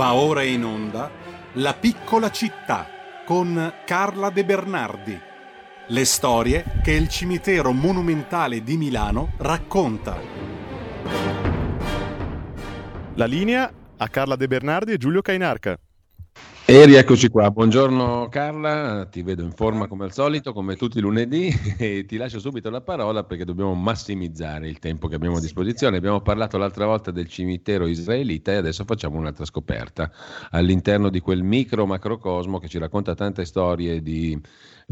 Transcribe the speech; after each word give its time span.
Va 0.00 0.14
ora 0.14 0.42
in 0.42 0.64
onda 0.64 1.10
La 1.56 1.74
piccola 1.74 2.30
città 2.30 2.88
con 3.26 3.70
Carla 3.84 4.30
De 4.30 4.46
Bernardi. 4.46 5.20
Le 5.88 6.04
storie 6.06 6.64
che 6.82 6.92
il 6.92 7.06
cimitero 7.06 7.72
monumentale 7.72 8.62
di 8.62 8.78
Milano 8.78 9.34
racconta. 9.36 10.18
La 13.14 13.26
linea 13.26 13.70
a 13.98 14.08
Carla 14.08 14.36
De 14.36 14.46
Bernardi 14.46 14.92
e 14.92 14.96
Giulio 14.96 15.20
Cainarca. 15.20 15.78
E 16.70 16.86
rieccoci 16.86 17.30
qua, 17.30 17.50
buongiorno 17.50 18.28
Carla, 18.28 19.04
ti 19.10 19.22
vedo 19.22 19.42
in 19.42 19.50
forma 19.50 19.88
come 19.88 20.04
al 20.04 20.12
solito, 20.12 20.52
come 20.52 20.76
tutti 20.76 20.98
i 20.98 21.00
lunedì 21.00 21.52
e 21.76 22.04
ti 22.06 22.16
lascio 22.16 22.38
subito 22.38 22.70
la 22.70 22.80
parola 22.80 23.24
perché 23.24 23.44
dobbiamo 23.44 23.74
massimizzare 23.74 24.68
il 24.68 24.78
tempo 24.78 25.08
che 25.08 25.16
abbiamo 25.16 25.38
a 25.38 25.40
disposizione. 25.40 25.96
Abbiamo 25.96 26.20
parlato 26.20 26.58
l'altra 26.58 26.86
volta 26.86 27.10
del 27.10 27.26
cimitero 27.26 27.88
israelita 27.88 28.52
e 28.52 28.54
adesso 28.54 28.84
facciamo 28.84 29.18
un'altra 29.18 29.44
scoperta 29.46 30.12
all'interno 30.50 31.10
di 31.10 31.18
quel 31.18 31.42
micro 31.42 31.86
macrocosmo 31.86 32.60
che 32.60 32.68
ci 32.68 32.78
racconta 32.78 33.16
tante 33.16 33.44
storie 33.46 34.00
di 34.00 34.40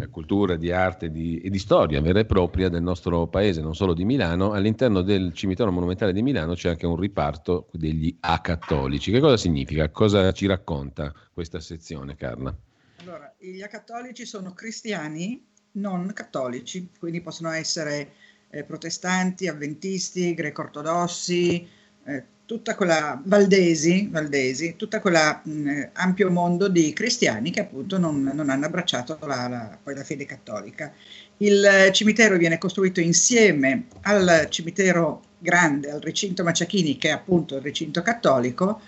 eh, 0.01 0.09
cultura, 0.09 0.57
di 0.57 0.71
arte 0.73 1.11
di, 1.11 1.39
e 1.39 1.49
di 1.49 1.59
storia 1.59 2.01
vera 2.01 2.21
e 2.21 2.25
propria 2.25 2.69
del 2.69 2.83
nostro 2.83 3.27
paese, 3.29 3.61
non 3.61 3.75
solo 3.75 3.95
di 3.95 4.05
Milano, 4.05 4.51
all'interno 4.51 5.03
del 5.03 5.33
cimitero 5.33 5.71
monumentale 5.71 6.13
di 6.13 6.23
Milano 6.23 6.55
c'è 6.55 6.71
anche 6.71 6.87
un 6.87 6.97
riparto 6.97 7.69
degli 7.73 8.17
acattolici. 8.19 9.11
Che 9.13 9.21
cosa 9.21 9.37
significa? 9.37 9.89
Cosa 9.91 10.33
ci 10.33 10.47
racconta 10.47 11.13
questa 11.33 11.61
sezione, 11.69 12.17
Carla? 12.17 12.55
Allora, 13.01 13.33
gli 13.39 13.63
acattolici 13.63 14.25
sono 14.25 14.53
cristiani 14.55 15.45
non 15.73 16.11
cattolici, 16.15 16.89
quindi 16.99 17.21
possono 17.21 17.51
essere 17.51 18.13
eh, 18.51 18.65
protestanti, 18.65 19.47
avventisti, 19.47 20.35
greco-ortodossi, 20.35 21.69
eh, 22.07 22.25
tutta 22.47 22.75
quella 22.75 23.21
valdesi, 23.23 24.09
valdesi 24.11 24.75
tutta 24.77 25.01
quella 25.01 25.43
mh, 25.45 25.91
ampio 25.93 26.31
mondo 26.31 26.69
di 26.69 26.95
cristiani 26.95 27.51
che 27.51 27.61
appunto 27.61 27.99
non, 27.99 28.23
non 28.33 28.49
hanno 28.49 28.65
abbracciato 28.65 29.19
la, 29.27 29.47
la, 29.49 29.79
poi 29.81 29.95
la 29.95 30.03
fede 30.03 30.25
cattolica. 30.25 30.91
Il 31.37 31.91
cimitero 31.93 32.39
viene 32.39 32.57
costruito 32.57 33.01
insieme 33.01 33.89
al 34.01 34.47
cimitero 34.49 35.23
grande, 35.39 35.91
al 35.91 36.01
recinto 36.01 36.43
Maciachini, 36.43 36.97
che 36.97 37.09
è 37.09 37.13
appunto 37.13 37.57
il 37.57 37.63
recinto 37.63 38.01
cattolico, 38.01 38.81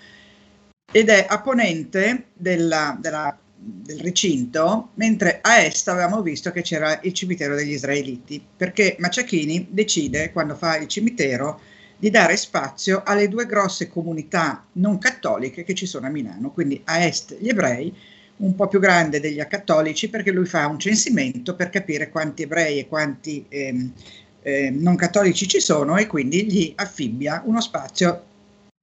ed 0.91 1.09
è 1.09 1.25
a 1.27 1.39
ponente 1.39 2.25
della, 2.33 2.97
della, 2.99 3.37
del 3.55 3.99
recinto, 3.99 4.89
mentre 4.95 5.39
a 5.41 5.63
est 5.63 5.87
avevamo 5.87 6.21
visto 6.21 6.51
che 6.51 6.61
c'era 6.61 6.99
il 7.03 7.13
cimitero 7.13 7.55
degli 7.55 7.71
israeliti, 7.71 8.43
perché 8.57 8.97
Maciachini 8.99 9.67
decide, 9.69 10.31
quando 10.31 10.55
fa 10.55 10.77
il 10.77 10.87
cimitero, 10.87 11.61
di 11.97 12.09
dare 12.09 12.35
spazio 12.35 13.03
alle 13.05 13.27
due 13.27 13.45
grosse 13.45 13.87
comunità 13.87 14.65
non 14.73 14.97
cattoliche 14.97 15.63
che 15.63 15.75
ci 15.75 15.85
sono 15.85 16.07
a 16.07 16.09
Milano, 16.09 16.51
quindi 16.51 16.81
a 16.85 17.05
est 17.05 17.37
gli 17.39 17.47
ebrei, 17.47 17.95
un 18.37 18.55
po' 18.55 18.67
più 18.67 18.79
grande 18.79 19.19
degli 19.19 19.39
cattolici 19.45 20.09
perché 20.09 20.31
lui 20.31 20.47
fa 20.47 20.65
un 20.65 20.79
censimento 20.79 21.55
per 21.55 21.69
capire 21.69 22.09
quanti 22.09 22.41
ebrei 22.41 22.79
e 22.79 22.87
quanti 22.87 23.45
eh, 23.47 23.89
eh, 24.41 24.71
non 24.71 24.95
cattolici 24.95 25.47
ci 25.47 25.59
sono 25.59 25.95
e 25.97 26.07
quindi 26.07 26.51
gli 26.51 26.73
affibbia 26.75 27.43
uno 27.45 27.61
spazio 27.61 28.23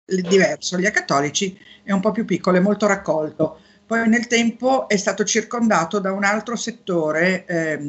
diverso. 0.08 0.78
Gli 0.78 0.90
cattolici 0.90 1.58
è 1.82 1.92
un 1.92 2.00
po' 2.00 2.12
più 2.12 2.24
piccolo, 2.24 2.56
è 2.56 2.60
molto 2.60 2.86
raccolto. 2.86 3.60
Poi 3.86 4.08
nel 4.08 4.26
tempo 4.26 4.88
è 4.88 4.96
stato 4.96 5.24
circondato 5.24 5.98
da 5.98 6.12
un 6.12 6.24
altro 6.24 6.56
settore 6.56 7.46
ehm, 7.46 7.86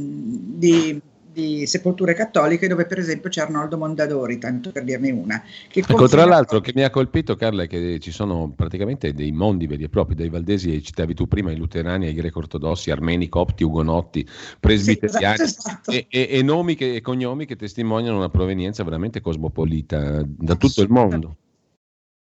di 0.58 1.02
di 1.32 1.66
sepolture 1.68 2.14
cattoliche 2.14 2.68
dove 2.68 2.86
per 2.86 2.98
esempio 2.98 3.30
c'è 3.30 3.42
Arnoldo 3.42 3.78
Mondadori, 3.78 4.38
tanto 4.38 4.72
per 4.72 4.84
dirne 4.84 5.12
una. 5.12 5.44
Che 5.68 5.80
ecco, 5.80 6.08
tra 6.08 6.26
l'altro 6.26 6.60
che 6.60 6.72
mi 6.76 6.84
ha 6.84 6.90
colpito 6.90 7.36
Carla 7.36 7.64
è 7.64 7.68
che 7.68 8.00
ci 8.00 8.12
sono 8.12 8.52
praticamente 8.56 9.14
dei 9.14 9.32
mondi 9.32 9.68
veri 9.68 9.84
e 9.84 9.90
propri, 9.90 10.16
dai 10.16 10.30
valdesi, 10.30 10.82
citavi 10.82 11.14
tu 11.14 11.28
prima, 11.28 11.52
i 11.52 11.56
luterani, 11.56 12.08
ai 12.08 12.14
greco-ortodossi, 12.14 12.92
armeni, 12.92 13.30
copti, 13.30 13.64
ugonotti, 13.64 14.28
presbiteriani 14.60 15.38
sì, 15.38 15.44
esatto, 15.44 15.68
esatto. 15.68 15.92
E, 15.92 16.08
e, 16.10 16.28
e, 16.32 16.42
nomi 16.42 16.76
che, 16.76 16.96
e 16.96 17.02
cognomi 17.02 17.46
che 17.46 17.56
testimoniano 17.56 18.18
una 18.18 18.30
provenienza 18.30 18.84
veramente 18.84 19.22
cosmopolita 19.22 20.22
da 20.26 20.56
tutto 20.56 20.82
il 20.82 20.90
mondo. 20.90 21.38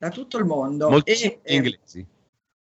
Da 0.02 0.10
tutto 0.10 0.40
il 0.40 0.46
mondo. 0.46 0.90
Molti 0.90 1.12
e, 1.12 1.40
inglesi. 1.54 2.04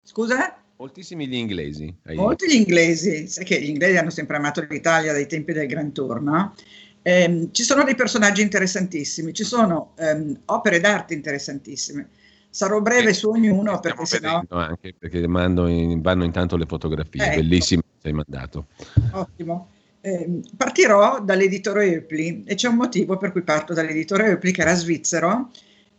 Scusa? 0.04 0.56
Moltissimi 0.76 1.26
gli 1.26 1.34
inglesi. 1.34 1.92
Molti 2.14 2.46
gli 2.46 2.54
inglesi, 2.54 3.26
sai 3.26 3.44
che 3.44 3.60
gli 3.60 3.70
inglesi 3.70 3.96
hanno 3.96 4.10
sempre 4.10 4.36
amato 4.36 4.64
l'Italia 4.70 5.12
dai 5.12 5.26
tempi 5.26 5.52
del 5.52 5.66
Grand 5.66 5.90
Tour, 5.90 6.22
no? 6.22 6.54
Eh, 7.02 7.48
ci 7.50 7.64
sono 7.64 7.82
dei 7.82 7.96
personaggi 7.96 8.40
interessantissimi, 8.40 9.32
ci 9.32 9.42
sono 9.42 9.94
ehm, 9.96 10.42
opere 10.44 10.78
d'arte 10.78 11.14
interessantissime. 11.14 12.08
Sarò 12.50 12.80
breve 12.80 13.10
eh, 13.10 13.14
su 13.14 13.30
ognuno 13.30 13.80
perché 13.80 14.06
sennò... 14.06 14.40
anche 14.50 14.94
perché 14.96 15.18
in, 15.18 16.00
vanno 16.02 16.22
intanto 16.22 16.56
le 16.56 16.66
fotografie, 16.66 17.24
ecco. 17.24 17.34
bellissime 17.34 17.82
che 18.00 18.06
hai 18.10 18.14
mandato. 18.14 18.68
Ottimo. 19.10 19.70
Eh, 20.02 20.40
partirò 20.56 21.20
dall'editore 21.20 21.94
Eupli 21.94 22.44
e 22.46 22.54
c'è 22.54 22.68
un 22.68 22.76
motivo 22.76 23.16
per 23.16 23.32
cui 23.32 23.42
parto 23.42 23.74
dall'editore 23.74 24.26
Eupli 24.26 24.52
che 24.52 24.60
era 24.60 24.74
svizzero 24.74 25.50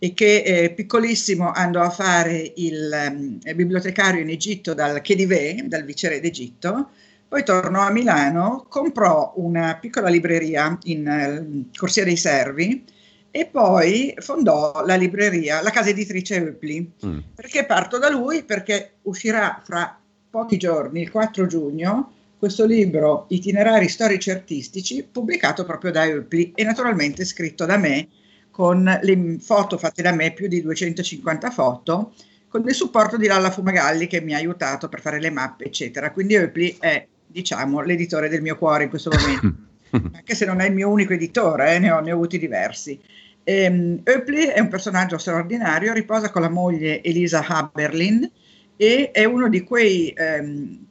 e 0.06 0.14
che 0.14 0.44
eh, 0.44 0.70
piccolissimo 0.70 1.52
andò 1.52 1.82
a 1.82 1.90
fare 1.90 2.54
il, 2.58 3.10
um, 3.10 3.40
bibliotecario 3.56 4.22
in 4.22 4.30
Egitto 4.30 4.76
dal 4.76 5.02
Khedive, 5.02 5.66
dal 5.66 5.84
viceré 5.84 6.20
d'Egitto, 6.20 6.90
poi 7.28 7.44
tornò 7.44 7.82
a 7.82 7.90
Milano, 7.90 8.68
comprò 8.70 9.34
una 9.38 9.76
piccola 9.82 10.08
libreria 10.08 10.78
in 10.84 11.72
uh, 11.72 11.76
Corsia 11.76 12.04
dei 12.04 12.18
Servi 12.18 12.84
e 13.32 13.48
poi 13.48 14.14
fondò 14.18 14.84
la 14.86 14.94
libreria, 14.94 15.64
la 15.64 15.72
casa 15.72 15.90
editrice 15.90 16.36
Eupli. 16.36 16.92
Mm. 17.04 17.20
Perché 17.34 17.66
parto 17.66 17.98
da 17.98 18.12
lui? 18.12 18.44
Perché 18.44 18.98
uscirà 19.04 19.60
fra 19.66 20.00
pochi 20.30 20.58
giorni, 20.58 21.02
il 21.02 21.10
4 21.10 21.48
giugno, 21.48 22.14
questo 22.38 22.64
libro 22.66 23.26
Itinerari 23.30 23.90
storici 23.90 24.30
artistici, 24.30 25.02
pubblicato 25.02 25.66
proprio 25.66 25.90
da 25.90 26.06
Eupli 26.06 26.52
e 26.54 26.64
naturalmente 26.64 27.26
scritto 27.26 27.66
da 27.66 27.78
me 27.78 28.08
con 28.56 28.86
le 29.02 29.38
foto 29.42 29.78
fatte 29.78 30.02
da 30.02 30.14
me, 30.14 30.32
più 30.32 30.48
di 30.48 30.62
250 30.62 31.52
foto, 31.52 32.14
con 32.48 32.64
il 32.66 32.74
supporto 32.74 33.18
di 33.18 33.28
Lalla 33.28 33.52
Fumagalli 33.52 34.08
che 34.08 34.22
mi 34.22 34.34
ha 34.34 34.38
aiutato 34.38 34.88
per 34.88 35.02
fare 35.02 35.20
le 35.20 35.30
mappe, 35.30 35.66
eccetera. 35.66 36.10
Quindi 36.14 36.36
Eupli 36.36 36.78
è, 36.80 37.06
diciamo, 37.28 37.82
l'editore 37.82 38.30
del 38.30 38.42
mio 38.42 38.58
cuore 38.58 38.84
in 38.84 38.90
questo 38.90 39.10
momento, 39.12 39.58
anche 40.16 40.36
se 40.36 40.46
non 40.46 40.62
è 40.62 40.68
il 40.68 40.74
mio 40.74 40.88
unico 40.88 41.12
editore, 41.12 41.76
eh, 41.76 41.80
ne, 41.80 41.92
ho, 41.92 42.00
ne, 42.00 42.14
ho, 42.14 42.16
avuti 42.16 42.40
diversi. 42.40 42.98
Ehm, 43.44 44.00
Eupli 44.06 44.46
è 44.46 44.62
un 44.62 44.70
personaggio 44.70 45.18
straordinario, 45.18 45.92
riposa 45.92 46.32
con 46.32 46.42
la 46.42 46.50
moglie 46.50 47.04
Elisa 47.04 47.46
Haberlin 47.46 48.32
e 48.78 49.12
è 49.12 49.26
uno 49.26 49.50
di 49.50 49.64
quei 49.64 50.14
ehm, 50.16 50.88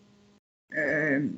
eh, 0.69 1.29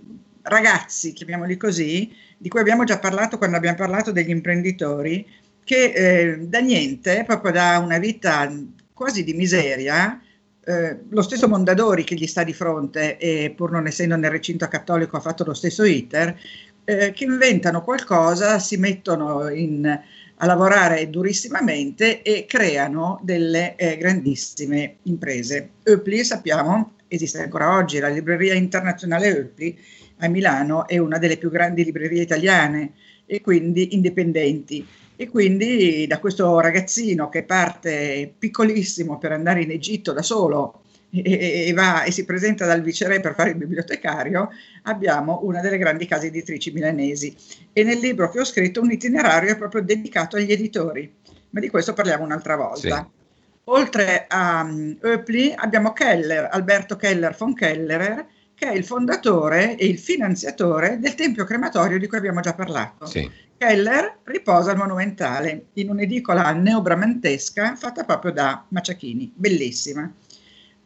ragazzi, 0.42 1.12
chiamiamoli 1.12 1.56
così, 1.56 2.12
di 2.36 2.48
cui 2.48 2.58
abbiamo 2.58 2.82
già 2.82 2.98
parlato 2.98 3.38
quando 3.38 3.56
abbiamo 3.56 3.76
parlato 3.76 4.10
degli 4.10 4.30
imprenditori, 4.30 5.24
che 5.66 5.92
eh, 5.92 6.38
da 6.46 6.60
niente, 6.60 7.24
proprio 7.26 7.50
da 7.50 7.80
una 7.80 7.98
vita 7.98 8.48
quasi 8.94 9.24
di 9.24 9.34
miseria, 9.34 10.22
eh, 10.64 11.00
lo 11.08 11.22
stesso 11.22 11.48
Mondadori 11.48 12.04
che 12.04 12.14
gli 12.14 12.28
sta 12.28 12.44
di 12.44 12.52
fronte 12.52 13.16
e 13.18 13.52
pur 13.54 13.72
non 13.72 13.88
essendo 13.88 14.14
nel 14.14 14.30
recinto 14.30 14.68
cattolico 14.68 15.16
ha 15.16 15.20
fatto 15.20 15.42
lo 15.42 15.54
stesso 15.54 15.82
iter, 15.82 16.38
eh, 16.84 17.10
che 17.10 17.24
inventano 17.24 17.82
qualcosa, 17.82 18.60
si 18.60 18.76
mettono 18.76 19.48
in, 19.48 19.84
a 19.86 20.46
lavorare 20.46 21.10
durissimamente 21.10 22.22
e 22.22 22.46
creano 22.46 23.18
delle 23.24 23.74
eh, 23.74 23.96
grandissime 23.96 24.98
imprese. 25.02 25.70
Eupli, 25.82 26.22
sappiamo, 26.22 26.92
esiste 27.08 27.42
ancora 27.42 27.74
oggi, 27.74 27.98
la 27.98 28.06
libreria 28.08 28.54
internazionale 28.54 29.36
Eupli 29.36 29.76
a 30.18 30.28
Milano 30.28 30.86
è 30.86 30.98
una 30.98 31.18
delle 31.18 31.38
più 31.38 31.50
grandi 31.50 31.82
librerie 31.82 32.22
italiane 32.22 32.92
e 33.26 33.40
quindi 33.40 33.96
indipendenti 33.96 34.86
e 35.16 35.28
quindi 35.28 36.06
da 36.06 36.18
questo 36.18 36.60
ragazzino 36.60 37.28
che 37.28 37.42
parte 37.42 38.32
piccolissimo 38.38 39.18
per 39.18 39.32
andare 39.32 39.62
in 39.62 39.70
Egitto 39.70 40.12
da 40.12 40.22
solo 40.22 40.82
e, 41.10 41.72
va 41.74 42.02
e 42.02 42.10
si 42.10 42.24
presenta 42.24 42.66
dal 42.66 42.82
viceré 42.82 43.20
per 43.20 43.34
fare 43.34 43.50
il 43.50 43.56
bibliotecario, 43.56 44.50
abbiamo 44.82 45.40
una 45.44 45.60
delle 45.60 45.78
grandi 45.78 46.06
case 46.06 46.26
editrici 46.26 46.70
milanesi. 46.72 47.34
E 47.72 47.82
nel 47.82 47.98
libro 47.98 48.30
che 48.30 48.40
ho 48.40 48.44
scritto 48.44 48.80
un 48.80 48.90
itinerario 48.90 49.50
è 49.50 49.56
proprio 49.56 49.82
dedicato 49.82 50.36
agli 50.36 50.52
editori, 50.52 51.10
ma 51.50 51.60
di 51.60 51.70
questo 51.70 51.92
parliamo 51.92 52.24
un'altra 52.24 52.56
volta. 52.56 52.96
Sì. 52.96 53.24
Oltre 53.68 54.26
a 54.28 54.62
um, 54.62 54.96
Oepli 55.02 55.52
abbiamo 55.56 55.92
Keller, 55.92 56.48
Alberto 56.52 56.96
Keller 56.96 57.34
von 57.36 57.52
Kellerer, 57.52 58.26
che 58.54 58.68
è 58.68 58.72
il 58.72 58.84
fondatore 58.84 59.76
e 59.76 59.86
il 59.86 59.98
finanziatore 59.98 60.98
del 61.00 61.14
Tempio 61.14 61.44
Crematorio 61.44 61.98
di 61.98 62.06
cui 62.06 62.16
abbiamo 62.16 62.40
già 62.40 62.54
parlato. 62.54 63.06
Sì. 63.06 63.28
Keller 63.58 64.18
riposa 64.24 64.72
al 64.72 64.76
Monumentale 64.76 65.68
in 65.74 65.88
un'edicola 65.88 66.52
neobramantesca 66.52 67.74
fatta 67.74 68.04
proprio 68.04 68.32
da 68.32 68.64
Maciachini, 68.68 69.32
bellissima. 69.34 70.12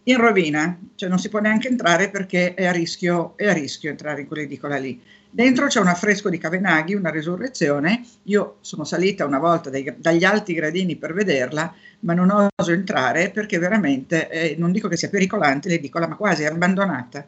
in 0.04 0.16
rovina, 0.16 0.78
cioè 0.94 1.08
non 1.08 1.18
si 1.18 1.28
può 1.28 1.40
neanche 1.40 1.68
entrare 1.68 2.10
perché 2.10 2.54
è 2.54 2.66
a 2.66 2.72
rischio, 2.72 3.36
è 3.36 3.46
a 3.48 3.52
rischio 3.52 3.90
entrare 3.90 4.22
in 4.22 4.26
quell'edicola 4.26 4.76
lì. 4.78 5.00
Dentro 5.32 5.66
c'è 5.66 5.78
un 5.78 5.86
affresco 5.86 6.28
di 6.28 6.38
Cavenaghi, 6.38 6.94
una 6.94 7.10
resurrezione. 7.10 8.02
Io 8.24 8.56
sono 8.60 8.84
salita 8.84 9.24
una 9.26 9.38
volta 9.38 9.70
dai, 9.70 9.94
dagli 9.96 10.24
alti 10.24 10.54
gradini 10.54 10.96
per 10.96 11.12
vederla, 11.12 11.72
ma 12.00 12.14
non 12.14 12.30
oso 12.30 12.72
entrare 12.72 13.30
perché 13.30 13.58
veramente, 13.58 14.28
eh, 14.28 14.54
non 14.58 14.72
dico 14.72 14.88
che 14.88 14.96
sia 14.96 15.08
pericolante 15.08 15.68
l'edicola, 15.68 16.08
ma 16.08 16.16
quasi 16.16 16.44
abbandonata. 16.44 17.24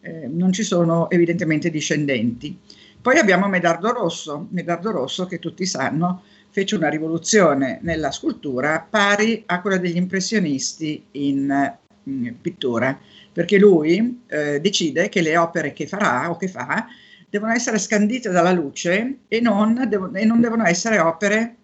Eh, 0.00 0.26
non 0.26 0.52
ci 0.52 0.62
sono 0.64 1.08
evidentemente 1.10 1.70
discendenti. 1.70 2.58
Poi 3.04 3.18
abbiamo 3.18 3.48
Medardo 3.48 3.92
Rosso, 3.92 4.46
Medardo 4.52 4.90
Rosso 4.90 5.26
che 5.26 5.38
tutti 5.38 5.66
sanno 5.66 6.22
fece 6.48 6.74
una 6.74 6.88
rivoluzione 6.88 7.78
nella 7.82 8.10
scultura 8.10 8.80
pari 8.88 9.42
a 9.44 9.60
quella 9.60 9.76
degli 9.76 9.98
impressionisti 9.98 11.04
in, 11.10 11.76
in 12.04 12.34
pittura, 12.40 12.98
perché 13.30 13.58
lui 13.58 14.22
eh, 14.26 14.58
decide 14.58 15.10
che 15.10 15.20
le 15.20 15.36
opere 15.36 15.74
che 15.74 15.86
farà 15.86 16.30
o 16.30 16.38
che 16.38 16.48
fa 16.48 16.86
devono 17.28 17.52
essere 17.52 17.78
scandite 17.78 18.30
dalla 18.30 18.52
luce 18.52 19.18
e 19.28 19.38
non, 19.38 19.84
devo, 19.86 20.10
e 20.14 20.24
non 20.24 20.40
devono 20.40 20.64
essere 20.64 20.98
opere 20.98 21.56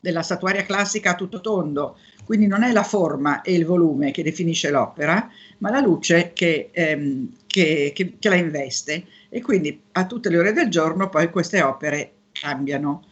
della 0.00 0.22
statuaria 0.22 0.64
classica 0.64 1.10
a 1.10 1.14
tutto 1.14 1.40
tondo, 1.40 1.96
quindi 2.26 2.48
non 2.48 2.64
è 2.64 2.72
la 2.72 2.82
forma 2.82 3.40
e 3.40 3.54
il 3.54 3.64
volume 3.64 4.10
che 4.10 4.24
definisce 4.24 4.70
l'opera, 4.70 5.30
ma 5.58 5.70
la 5.70 5.78
luce 5.78 6.32
che, 6.32 6.70
ehm, 6.72 7.28
che, 7.46 7.92
che, 7.94 8.16
che, 8.18 8.28
la 8.28 8.34
investe 8.34 9.04
e 9.28 9.40
quindi 9.40 9.80
a 9.92 10.06
tutte 10.06 10.28
le 10.28 10.38
ore 10.38 10.52
del 10.52 10.68
giorno 10.68 11.08
poi 11.08 11.30
queste 11.30 11.62
opere 11.62 12.10
cambiano. 12.32 13.04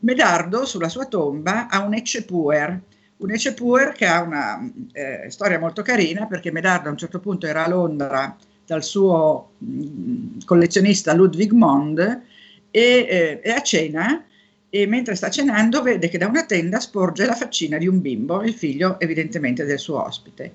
Medardo 0.00 0.64
sulla 0.64 0.88
sua 0.88 1.04
tomba 1.04 1.68
ha 1.68 1.84
un 1.84 1.92
Eccepuer, 1.92 2.80
un 3.18 3.30
Eccepuer 3.30 3.92
che 3.92 4.06
ha 4.06 4.22
una 4.22 4.70
eh, 4.92 5.26
storia 5.28 5.58
molto 5.58 5.82
carina 5.82 6.26
perché 6.26 6.50
Medardo 6.50 6.88
a 6.88 6.92
un 6.92 6.98
certo 6.98 7.20
punto 7.20 7.46
era 7.46 7.66
a 7.66 7.68
Londra 7.68 8.34
dal 8.64 8.82
suo 8.82 9.50
mh, 9.58 9.82
mm, 9.82 10.38
collezionista 10.46 11.12
Ludwig 11.12 11.52
Mond 11.52 12.22
e 12.70 12.80
eh, 12.80 13.40
è 13.40 13.50
a 13.50 13.60
cena 13.60 14.24
e 14.70 14.86
mentre 14.86 15.14
sta 15.14 15.30
cenando 15.30 15.82
vede 15.82 16.08
che 16.08 16.18
da 16.18 16.26
una 16.26 16.44
tenda 16.44 16.78
sporge 16.80 17.24
la 17.24 17.34
faccina 17.34 17.78
di 17.78 17.86
un 17.86 18.00
bimbo, 18.00 18.42
il 18.42 18.52
figlio 18.52 19.00
evidentemente 19.00 19.64
del 19.64 19.78
suo 19.78 20.04
ospite. 20.04 20.52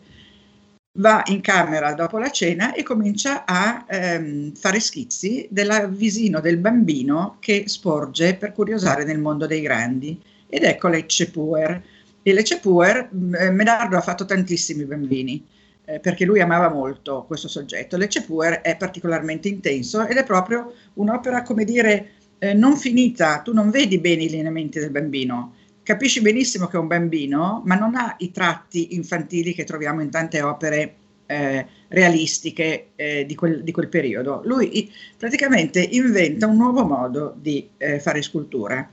Va 1.00 1.24
in 1.27 1.42
camera 1.42 1.94
dopo 1.94 2.19
la 2.19 2.30
cena 2.30 2.74
e 2.74 2.83
comincia 2.83 3.45
a 3.45 3.83
ehm, 3.89 4.54
fare 4.54 4.80
schizzi 4.80 5.48
del 5.50 5.89
visino 5.92 6.39
del 6.39 6.57
bambino 6.57 7.38
che 7.39 7.63
sporge 7.65 8.36
per 8.36 8.51
curiosare 8.51 9.04
nel 9.04 9.18
mondo 9.18 9.48
dei 9.48 9.62
grandi. 9.62 10.21
Ed 10.48 10.63
ecco 10.63 10.88
Lecce 10.89 11.31
Puer. 11.31 11.81
E 12.21 12.33
Lecce 12.33 12.59
Puer, 12.59 13.09
eh, 13.39 13.50
Medardo 13.50 13.98
ha 13.98 14.01
fatto 14.01 14.25
tantissimi 14.25 14.86
bambini 14.86 15.44
eh, 15.86 16.00
perché 16.00 16.25
lui 16.25 16.39
amava 16.42 16.69
molto 16.69 17.24
questo 17.25 17.48
soggetto. 17.48 17.98
Lecce 17.98 18.21
Puer 18.21 18.62
è 18.62 18.77
particolarmente 18.77 19.48
intenso 19.48 20.06
ed 20.06 20.18
è 20.18 20.24
proprio 20.24 20.74
un'opera, 20.94 21.42
come 21.42 21.66
dire, 21.66 22.12
eh, 22.44 22.54
non 22.54 22.75
finita, 22.75 23.40
tu 23.40 23.54
non 23.54 23.69
vedi 23.69 24.00
bene 24.00 24.24
i 24.24 24.30
lineamenti 24.30 24.78
del 24.78 24.90
bambino, 24.90 25.54
capisci 25.81 26.19
benissimo 26.19 26.68
che 26.68 26.75
è 26.75 26.80
un 26.80 26.88
bambino, 26.88 27.62
ma 27.66 27.75
non 27.75 27.95
ha 27.95 28.16
i 28.18 28.31
tratti 28.31 28.95
infantili 28.95 29.54
che 29.54 29.63
troviamo 29.63 30.01
in 30.01 30.10
tante 30.10 30.42
opere 30.42 30.95
eh, 31.25 31.66
realistiche 31.88 32.88
eh, 32.98 33.25
di, 33.25 33.34
quel, 33.34 33.63
di, 33.63 33.72
quel, 33.72 33.88
periodo. 33.88 34.42
Lui 34.44 34.78
i, 34.78 34.92
praticamente 35.18 35.80
inventa 35.80 36.45
un 36.45 36.57
nuovo 36.57 36.86
modo 36.86 37.34
di 37.40 37.69
eh, 37.78 38.01
fare 38.01 38.22
scultura 38.22 38.90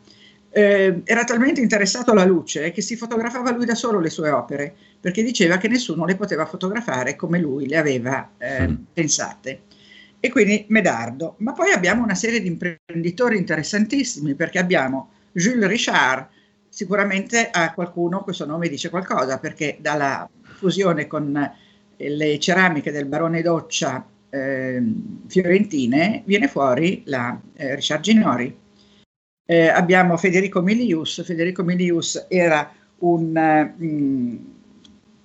eh, 0.53 1.01
era 1.05 1.25
talmente 1.25 1.61
interessato 1.61 2.13
alla 2.13 2.25
luce 2.25 2.71
che 2.71 2.83
si 2.83 2.95
fotografava 2.95 3.53
lui 3.53 3.65
da 3.65 3.75
solo 3.75 3.99
le 3.99 4.11
sue 4.11 4.31
opere, 4.31 4.73
perché 5.01 5.25
diceva 5.25 5.57
che 5.59 5.67
nessuno 5.67 6.05
le 6.05 6.15
poteva 6.15 6.47
fotografare 6.47 7.17
come 7.17 7.41
lui 7.41 7.67
le 7.67 7.79
aveva 7.79 8.31
eh, 8.39 8.69
mm. 8.69 8.75
pensate. 8.93 9.63
E 10.21 10.29
quindi 10.31 10.67
Medardo. 10.69 11.37
Ma 11.39 11.53
poi 11.53 11.73
abbiamo 11.73 12.03
una 12.03 12.15
serie 12.15 12.41
di 12.41 12.47
imprenditori 12.49 13.39
interessantissimi, 13.39 14.35
perché 14.35 14.59
abbiamo 14.59 15.11
Jules 15.33 15.67
Richard, 15.67 16.29
sicuramente 16.69 17.49
a 17.51 17.73
qualcuno 17.73 18.23
questo 18.23 18.45
nome 18.45 18.69
dice 18.69 18.91
qualcosa, 18.91 19.39
perché 19.39 19.79
dalla 19.81 20.29
fusione 20.43 21.07
con 21.07 21.35
eh, 21.97 22.09
le 22.11 22.39
ceramiche 22.39 22.93
del 22.93 23.07
barone 23.07 23.43
Doccia 23.43 24.07
eh, 24.29 24.83
fiorentine 25.27 26.23
viene 26.25 26.49
fuori 26.49 27.03
la 27.07 27.41
eh, 27.55 27.75
Richard 27.75 28.03
Ginori 28.03 28.59
eh, 29.51 29.67
abbiamo 29.67 30.17
Federico 30.17 30.61
Milius. 30.61 31.25
Federico 31.25 31.65
Milius 31.65 32.27
era 32.29 32.73
un 32.99 33.33
mh, 33.33 33.85
mm, 33.85 34.37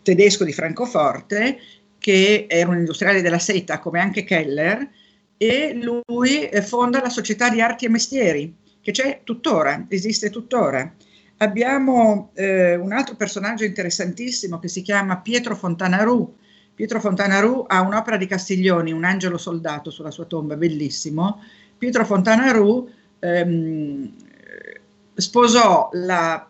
tedesco 0.01 0.43
di 0.43 0.51
Francoforte 0.51 1.59
che 2.05 2.45
era 2.47 2.69
un 2.69 2.77
industriale 2.77 3.23
della 3.23 3.39
seta 3.39 3.79
come 3.79 3.99
anche 3.99 4.23
Keller 4.23 4.87
e 5.37 5.73
lui 5.81 6.47
eh, 6.47 6.61
fonda 6.61 7.01
la 7.01 7.09
società 7.09 7.49
di 7.49 7.61
arti 7.61 7.85
e 7.85 7.89
mestieri 7.89 8.55
che 8.79 8.91
c'è 8.91 9.21
tuttora, 9.23 9.87
esiste 9.87 10.29
tuttora. 10.29 10.93
Abbiamo 11.37 12.29
eh, 12.35 12.75
un 12.75 12.91
altro 12.91 13.15
personaggio 13.15 13.63
interessantissimo 13.63 14.59
che 14.59 14.67
si 14.67 14.83
chiama 14.83 15.17
Pietro 15.17 15.55
Fontanaru. 15.55 16.35
Pietro 16.75 16.99
Fontanaru 16.99 17.65
ha 17.67 17.81
un'opera 17.81 18.17
di 18.17 18.27
Castiglioni, 18.27 18.91
un 18.91 19.03
angelo 19.03 19.39
soldato 19.39 19.89
sulla 19.89 20.11
sua 20.11 20.25
tomba, 20.25 20.55
bellissimo. 20.57 21.41
Pietro 21.75 22.05
Fontanaru 22.05 22.87
ehm, 23.17 24.13
sposò 25.15 25.89
la, 25.93 26.47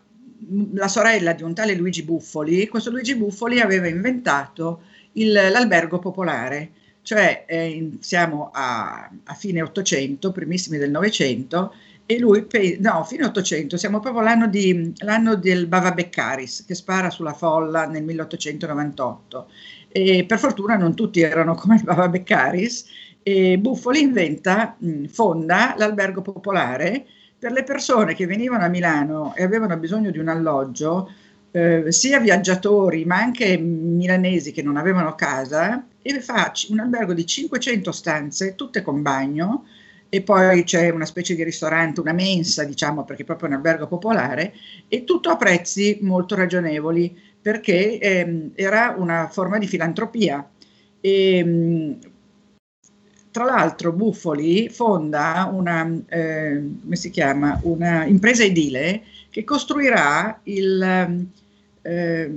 la, 0.74 0.88
sorella 0.88 1.32
di 1.32 1.42
un 1.42 1.54
tale 1.54 1.74
Luigi 1.74 2.02
Buffoli. 2.02 2.68
Questo 2.68 2.90
Luigi 2.90 3.16
Buffoli 3.16 3.60
aveva 3.60 3.88
inventato 3.88 4.82
il, 5.16 5.32
l'albergo 5.32 5.98
popolare, 5.98 6.70
cioè 7.02 7.44
eh, 7.46 7.90
siamo 8.00 8.50
a, 8.52 9.10
a 9.24 9.34
fine 9.34 9.62
800, 9.62 10.32
primissimi 10.32 10.78
del 10.78 10.90
Novecento, 10.90 11.72
e 12.08 12.18
lui, 12.20 12.46
no, 12.78 13.04
fine 13.04 13.24
800, 13.24 13.76
siamo 13.76 13.98
proprio 13.98 14.22
l'anno, 14.22 14.46
di, 14.46 14.92
l'anno 14.98 15.34
del 15.34 15.66
Bava 15.66 15.90
Beccaris 15.90 16.64
che 16.64 16.76
spara 16.76 17.10
sulla 17.10 17.32
folla 17.32 17.86
nel 17.86 18.04
1898. 18.04 19.48
E 19.88 20.24
per 20.24 20.38
fortuna 20.38 20.76
non 20.76 20.94
tutti 20.94 21.20
erano 21.20 21.54
come 21.54 21.76
il 21.76 21.82
Bava 21.82 22.08
Beccaris 22.08 22.86
e 23.24 23.58
Buffoli 23.58 24.00
inventa, 24.00 24.76
fonda 25.08 25.74
l'albergo 25.76 26.22
popolare 26.22 27.06
per 27.36 27.50
le 27.50 27.64
persone 27.64 28.14
che 28.14 28.24
venivano 28.24 28.64
a 28.64 28.68
Milano 28.68 29.34
e 29.34 29.42
avevano 29.42 29.76
bisogno 29.76 30.10
di 30.10 30.18
un 30.18 30.28
alloggio, 30.28 31.10
eh, 31.50 31.90
sia 31.92 32.20
viaggiatori 32.20 33.04
ma 33.04 33.16
anche 33.16 33.56
milanesi 33.58 34.52
che 34.52 34.62
non 34.62 34.76
avevano 34.76 35.14
casa, 35.14 35.86
e 36.02 36.20
fa 36.20 36.52
un 36.68 36.80
albergo 36.80 37.12
di 37.14 37.26
500 37.26 37.92
stanze, 37.92 38.54
tutte 38.54 38.82
con 38.82 39.02
bagno, 39.02 39.64
e 40.08 40.22
poi 40.22 40.62
c'è 40.64 40.90
una 40.90 41.04
specie 41.04 41.34
di 41.34 41.42
ristorante, 41.42 42.00
una 42.00 42.12
mensa, 42.12 42.64
diciamo, 42.64 43.04
perché 43.04 43.22
è 43.22 43.24
proprio 43.24 43.48
un 43.48 43.54
albergo 43.56 43.86
popolare, 43.88 44.54
e 44.88 45.04
tutto 45.04 45.30
a 45.30 45.36
prezzi 45.36 45.98
molto 46.02 46.34
ragionevoli, 46.36 47.16
perché 47.40 47.98
ehm, 47.98 48.52
era 48.54 48.94
una 48.96 49.28
forma 49.28 49.58
di 49.58 49.66
filantropia. 49.66 50.48
E, 51.00 51.44
mh, 51.44 51.98
tra 53.36 53.44
l'altro 53.44 53.92
Buffoli 53.92 54.70
fonda 54.70 55.50
una, 55.52 55.86
eh, 56.08 56.70
come 56.80 56.96
si 56.96 57.10
chiama, 57.10 57.60
una 57.64 58.06
impresa 58.06 58.42
edile 58.44 59.02
che 59.28 59.44
costruirà 59.44 60.40
il, 60.44 61.26
eh, 61.82 62.30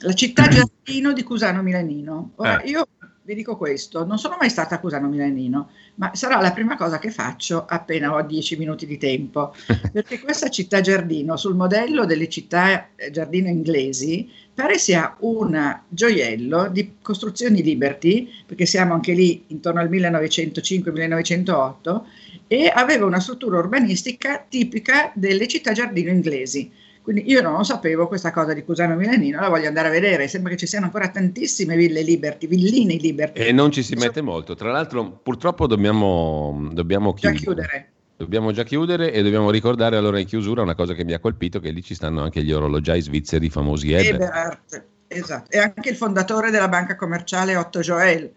la 0.00 0.12
città 0.12 0.48
giardino 0.48 1.14
di 1.14 1.22
Cusano 1.24 1.62
Milanino. 1.62 2.32
Ora, 2.34 2.60
eh. 2.60 2.68
io 2.68 2.86
vi 3.28 3.34
dico 3.34 3.58
questo, 3.58 4.06
non 4.06 4.16
sono 4.16 4.38
mai 4.40 4.48
stata 4.48 4.76
a 4.76 4.80
Cusano 4.80 5.06
Milanino, 5.06 5.68
ma 5.96 6.12
sarà 6.14 6.40
la 6.40 6.52
prima 6.52 6.78
cosa 6.78 6.98
che 6.98 7.10
faccio 7.10 7.66
appena 7.68 8.14
ho 8.14 8.22
dieci 8.22 8.56
minuti 8.56 8.86
di 8.86 8.96
tempo, 8.96 9.54
perché 9.92 10.18
questa 10.18 10.48
città 10.48 10.80
giardino, 10.80 11.36
sul 11.36 11.54
modello 11.54 12.06
delle 12.06 12.30
città 12.30 12.88
eh, 12.96 13.10
giardino 13.10 13.48
inglesi, 13.48 14.30
pare 14.54 14.78
sia 14.78 15.14
un 15.20 15.78
gioiello 15.90 16.70
di 16.70 16.94
costruzioni 17.02 17.62
Liberty, 17.62 18.30
perché 18.46 18.64
siamo 18.64 18.94
anche 18.94 19.12
lì 19.12 19.44
intorno 19.48 19.80
al 19.80 19.90
1905-1908, 19.90 22.00
e 22.46 22.72
aveva 22.74 23.04
una 23.04 23.20
struttura 23.20 23.58
urbanistica 23.58 24.42
tipica 24.48 25.12
delle 25.14 25.46
città 25.46 25.72
giardino 25.72 26.10
inglesi 26.10 26.72
quindi 27.08 27.30
io 27.30 27.40
non 27.40 27.54
lo 27.54 27.62
sapevo 27.62 28.06
questa 28.06 28.30
cosa 28.30 28.52
di 28.52 28.62
Cusano 28.62 28.94
Milanino, 28.94 29.40
la 29.40 29.48
voglio 29.48 29.66
andare 29.66 29.88
a 29.88 29.90
vedere, 29.90 30.28
sembra 30.28 30.50
che 30.50 30.58
ci 30.58 30.66
siano 30.66 30.84
ancora 30.84 31.08
tantissime 31.08 31.74
ville 31.74 32.02
Liberty, 32.02 32.46
villine 32.46 32.96
Liberty. 32.96 33.40
E 33.40 33.50
non 33.50 33.70
ci 33.72 33.82
si 33.82 33.94
mette 33.94 34.20
molto, 34.20 34.54
tra 34.54 34.70
l'altro 34.70 35.18
purtroppo 35.22 35.66
dobbiamo, 35.66 36.68
dobbiamo 36.70 37.14
chiudere. 37.14 37.42
chiudere. 37.42 37.88
Dobbiamo 38.14 38.52
già 38.52 38.62
chiudere 38.62 39.10
e 39.10 39.22
dobbiamo 39.22 39.50
ricordare 39.50 39.96
allora 39.96 40.18
in 40.18 40.26
chiusura 40.26 40.60
una 40.60 40.74
cosa 40.74 40.92
che 40.92 41.02
mi 41.02 41.14
ha 41.14 41.18
colpito, 41.18 41.60
che 41.60 41.70
lì 41.70 41.82
ci 41.82 41.94
stanno 41.94 42.20
anche 42.22 42.42
gli 42.42 42.52
orologiai 42.52 43.00
svizzeri 43.00 43.48
famosi 43.48 43.90
Eberhardt. 43.90 44.84
Esatto, 45.06 45.50
e 45.50 45.60
anche 45.60 45.88
il 45.88 45.96
fondatore 45.96 46.50
della 46.50 46.68
banca 46.68 46.94
commerciale 46.94 47.56
Otto 47.56 47.80
Joel, 47.80 48.30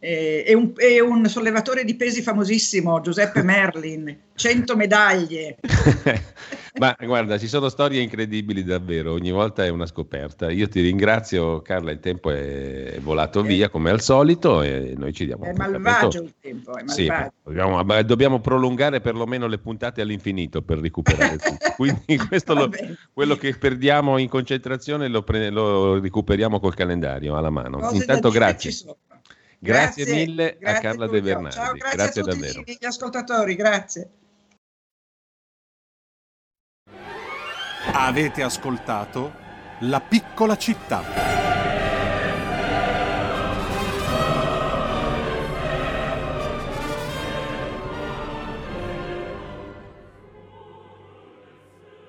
e 0.00 0.52
un, 0.56 0.72
e, 0.76 1.00
un, 1.00 1.24
sollevatore 1.28 1.84
di 1.84 1.94
pesi 1.94 2.20
famosissimo, 2.20 3.00
Giuseppe 3.00 3.42
Merlin, 3.46 4.16
100 4.34 4.74
medaglie. 4.74 5.56
Ma 6.78 6.96
guarda, 7.00 7.38
ci 7.38 7.48
sono 7.48 7.68
storie 7.68 8.00
incredibili 8.00 8.62
davvero, 8.62 9.12
ogni 9.12 9.30
volta 9.30 9.64
è 9.64 9.68
una 9.68 9.86
scoperta. 9.86 10.50
Io 10.50 10.68
ti 10.68 10.80
ringrazio 10.80 11.60
Carla, 11.62 11.90
il 11.90 12.00
tempo 12.00 12.30
è 12.30 12.98
volato 13.00 13.40
eh. 13.40 13.46
via 13.46 13.68
come 13.68 13.90
al 13.90 14.00
solito 14.00 14.62
e 14.62 14.94
noi 14.96 15.12
ci 15.12 15.26
diamo 15.26 15.44
È 15.44 15.52
malvagio 15.52 16.22
il 16.22 16.34
tempo, 16.40 16.76
è 16.76 16.82
sì, 16.86 17.10
dobbiamo, 17.42 17.82
dobbiamo, 18.02 18.40
prolungare 18.40 19.00
perlomeno 19.00 19.46
le 19.46 19.58
puntate 19.58 20.00
all'infinito 20.00 20.62
per 20.62 20.78
recuperare 20.78 21.36
tutto. 21.36 21.72
Quindi 21.76 22.16
questo 22.28 22.54
lo, 22.54 22.70
quello 23.12 23.36
che 23.36 23.56
perdiamo 23.56 24.18
in 24.18 24.28
concentrazione 24.28 25.08
lo, 25.08 25.22
pre, 25.22 25.50
lo 25.50 25.98
recuperiamo 25.98 26.60
col 26.60 26.74
calendario 26.74 27.36
alla 27.36 27.50
mano. 27.50 27.78
Cose 27.78 27.96
Intanto 27.96 28.30
grazie. 28.30 28.72
Grazie, 29.60 30.04
grazie, 30.04 30.26
mille 30.26 30.56
grazie 30.58 30.78
a 30.78 30.80
Carla 30.80 31.08
De 31.08 31.20
Bernardi. 31.20 31.56
Ciao, 31.56 31.72
grazie, 31.72 31.96
grazie 31.96 32.20
a 32.20 32.24
tutti 32.24 32.38
davvero. 32.38 32.62
gli 32.64 32.84
ascoltatori, 32.84 33.54
grazie. 33.56 34.10
Avete 38.00 38.44
ascoltato 38.44 39.32
La 39.80 40.00
piccola 40.00 40.56
città. 40.56 41.47